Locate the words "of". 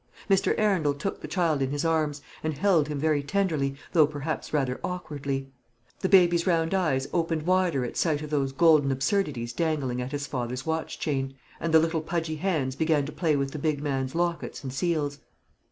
8.23-8.31